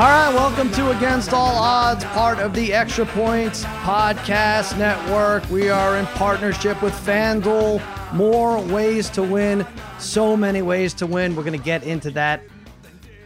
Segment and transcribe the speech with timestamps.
[0.00, 5.46] All right, welcome to Against All Odds, part of the Extra Points Podcast Network.
[5.50, 8.14] We are in partnership with FanDuel.
[8.14, 9.66] More ways to win,
[9.98, 11.36] so many ways to win.
[11.36, 12.42] We're going to get into that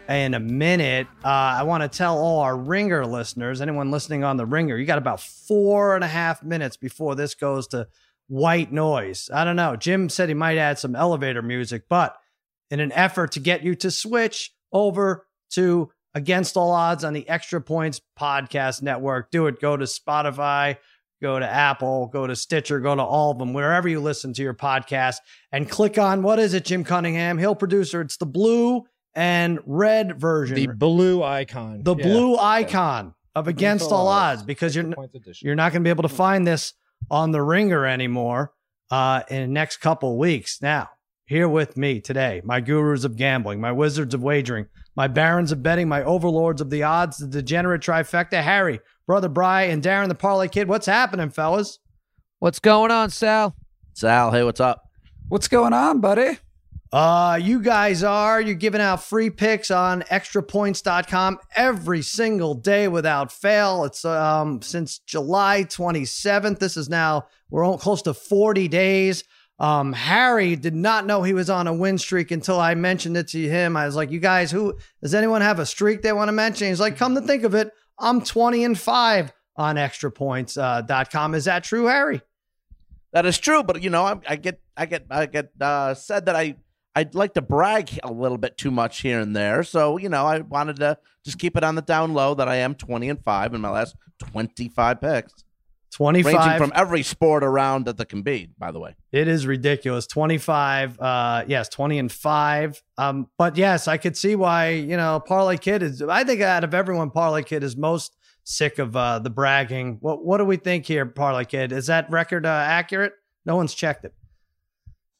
[0.08, 1.06] in a minute.
[1.24, 4.84] Uh, I want to tell all our Ringer listeners, anyone listening on the Ringer, you
[4.84, 7.86] got about four and a half minutes before this goes to
[8.26, 9.30] white noise.
[9.32, 9.76] I don't know.
[9.76, 12.16] Jim said he might add some elevator music, but
[12.68, 17.28] in an effort to get you to switch over to Against All Odds on the
[17.28, 19.30] Extra Points Podcast Network.
[19.30, 19.60] Do it.
[19.60, 20.76] Go to Spotify,
[21.20, 24.42] go to Apple, go to Stitcher, go to all of them, wherever you listen to
[24.42, 25.16] your podcast,
[25.50, 28.00] and click on what is it, Jim Cunningham, Hill producer?
[28.00, 28.82] It's the blue
[29.14, 30.56] and red version.
[30.56, 31.82] The blue icon.
[31.82, 32.04] The Yeah.
[32.04, 34.92] blue icon of Against All Odds, because you're
[35.40, 36.72] you're not going to be able to find this
[37.10, 38.52] on the ringer anymore
[38.90, 40.62] uh, in the next couple weeks.
[40.62, 40.90] Now,
[41.26, 45.62] here with me today, my gurus of gambling, my wizards of wagering, my barons of
[45.62, 50.14] betting, my overlords of the odds, the degenerate trifecta, Harry, brother Bry, and Darren the
[50.14, 50.68] Parlay Kid.
[50.68, 51.78] What's happening, fellas?
[52.38, 53.56] What's going on, Sal?
[53.94, 54.88] Sal, hey, what's up?
[55.28, 56.38] What's going on, buddy?
[56.92, 63.32] Uh, you guys are you're giving out free picks on extrapoints.com every single day without
[63.32, 63.82] fail.
[63.82, 66.60] It's um since July 27th.
[66.60, 69.24] This is now we're all close to 40 days.
[69.58, 73.28] Um, Harry did not know he was on a win streak until I mentioned it
[73.28, 73.76] to him.
[73.76, 76.68] I was like, "You guys, who does anyone have a streak they want to mention?"
[76.68, 80.84] He's like, "Come to think of it, I'm 20 and five on extrapoints.com.
[80.88, 81.34] Uh, .com.
[81.34, 82.20] Is that true, Harry?"
[83.12, 86.26] That is true, but you know, I, I get, I get, I get uh, said
[86.26, 86.56] that I,
[86.96, 89.62] I'd like to brag a little bit too much here and there.
[89.62, 92.56] So you know, I wanted to just keep it on the down low that I
[92.56, 95.43] am twenty and five in my last twenty five picks,
[95.94, 98.50] 25 ranging from every sport around that there can be.
[98.58, 100.06] By the way, It is ridiculous.
[100.06, 102.82] 25, uh, yes, 20 and 5.
[102.98, 106.64] Um, but yes, I could see why, you know, Parlay Kid is, I think out
[106.64, 109.98] of everyone, Parlay Kid is most sick of uh, the bragging.
[110.00, 111.70] What, what do we think here, Parlay Kid?
[111.70, 113.12] Is that record uh, accurate?
[113.46, 114.14] No one's checked it.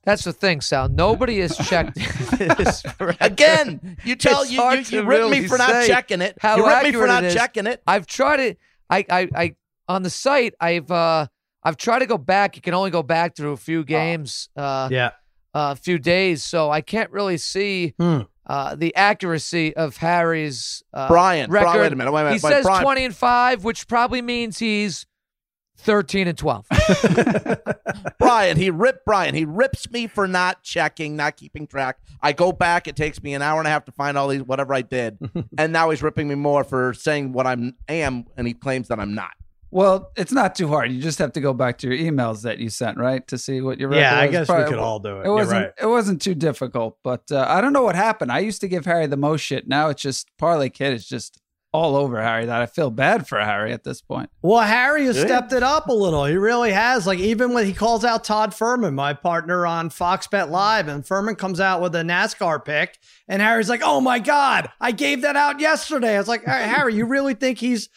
[0.05, 0.89] That's the thing, Sal.
[0.89, 1.95] Nobody has checked
[2.39, 2.83] this
[3.21, 6.21] again, you tell It's you, hard you, to you rip really me for not checking
[6.21, 6.37] it.
[6.41, 7.83] how you rip me for not checking it.
[7.87, 8.59] I've tried it.
[8.91, 9.55] I, I, I,
[9.89, 11.27] on the site, I've, uh,
[11.63, 12.57] I've tried to go back.
[12.57, 15.11] You can only go back through a few games, uh, Yeah.
[15.55, 18.21] a few days, so I can't really see Hmm.
[18.47, 21.65] uh, the accuracy of Harry's uh, Brian, record.
[21.65, 22.83] Brian, wait a minute, wait a minute, He wait, says Brian.
[22.83, 25.07] twenty and five, which probably means he's
[25.79, 26.67] thirteen and twelve.
[28.19, 29.35] Brian, he ripped Brian.
[29.35, 31.99] He rips me for not checking, not keeping track.
[32.21, 32.87] I go back.
[32.89, 35.19] It takes me an hour and a half to find all these whatever I did,
[35.59, 38.99] and now he's ripping me more for saying what I'm am, and he claims that
[39.01, 39.31] I'm not.
[39.75, 40.93] Well, it's not too hard.
[40.93, 43.61] You just have to go back to your emails that you sent, right, to see
[43.61, 44.31] what your record Yeah, I was.
[44.31, 45.21] guess we could all do it.
[45.23, 45.61] It You're wasn't.
[45.65, 45.73] right.
[45.83, 48.31] It wasn't too difficult, but uh, I don't know what happened.
[48.31, 49.67] I used to give Harry the most shit.
[49.67, 51.41] Now it's just Parlay Kid is just
[51.73, 52.47] all over Harry.
[52.47, 54.31] That I feel bad for Harry at this point.
[54.43, 55.25] Well, Harry has Yeah.
[55.27, 56.25] stepped it up a little.
[56.25, 57.05] He really has.
[57.05, 61.03] Like even when he calls out Todd Fuhrman, my partner on Fox Bet Live, and
[61.03, 62.97] Fuhrman comes out with a NASCAR pick,
[63.27, 66.63] and Harry's like, "Oh my God, I gave that out yesterday." I was like, "Hey,
[66.69, 67.89] "Harry, you really think he's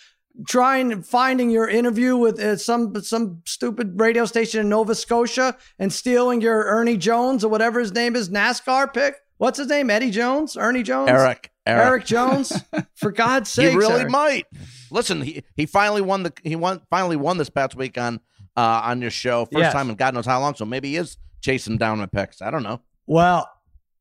[0.46, 5.92] trying finding your interview with uh, some some stupid radio station in Nova Scotia and
[5.92, 9.16] stealing your Ernie Jones or whatever his name is NASCAR pick?
[9.38, 9.90] What's his name?
[9.90, 10.58] Eddie Jones?
[10.58, 11.10] Ernie Jones?
[11.10, 12.54] Erik, Erik, Erik Jones?
[12.96, 14.46] For God's sake, he really might.
[14.92, 18.20] Listen, he he finally won the he won finally won this past week on
[18.56, 19.74] uh on your show first Yes.
[19.74, 20.56] time in God knows how long.
[20.56, 22.42] So maybe he is chasing down my picks.
[22.42, 22.82] I don't know.
[23.06, 23.48] Well,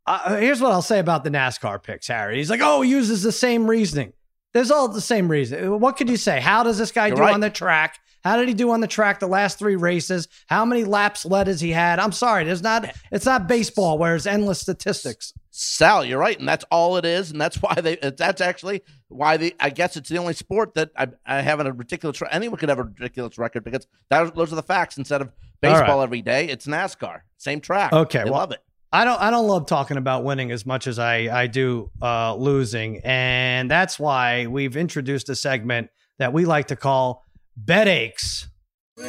[0.06, 2.36] uh, here's what I'll say about the NASCAR picks, Harry.
[2.38, 4.12] He's like, oh, he uses the same reasoning.
[4.56, 5.80] There's all the same reason.
[5.80, 6.40] What could you say?
[6.40, 7.34] How does this guy You're do right.
[7.34, 7.98] on the track?
[8.24, 10.28] How did he do on the track the last three races?
[10.46, 11.98] How many laps led has he had?
[11.98, 12.90] I'm sorry, there's not.
[13.12, 15.34] It's not baseball where it's endless statistics.
[15.50, 17.96] Sal, you're right, and that's all it is, and that's why they.
[17.96, 19.54] That's actually why the.
[19.60, 22.22] I guess it's the only sport that I, I have a ridiculous.
[22.30, 24.96] Anyone could have a ridiculous record because that, those are the facts.
[24.96, 25.34] Instead of All
[25.70, 25.80] right.
[25.80, 27.92] baseball every day, it's NASCAR, same track.
[27.92, 28.60] Okay, they well- love it.
[28.96, 29.20] I don't.
[29.20, 33.70] I don't love talking about winning as much as I I do uh, losing, and
[33.70, 37.22] that's why we've introduced a segment that we like to call
[37.58, 38.48] bet aches.
[38.94, 39.06] When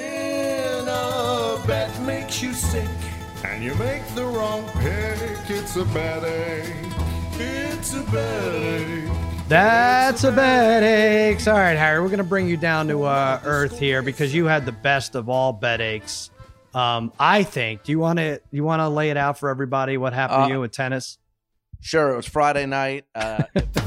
[0.90, 2.90] a bet makes you sick
[3.46, 7.40] and you make the wrong pick, it's a bad ache.
[7.40, 9.48] It's a bad ache.
[9.48, 11.48] That's a bet aches.
[11.48, 14.66] All right, Harry, we're gonna bring you down to uh, earth here because you had
[14.66, 16.30] the best of all bet aches.
[16.78, 17.84] Um, I think.
[17.84, 18.40] Do you want to?
[18.52, 19.98] You want to lay it out for everybody?
[19.98, 21.18] What happened to Uh, you with tennis?
[21.82, 23.06] Sure, it was Friday night.
[23.16, 23.44] Uh,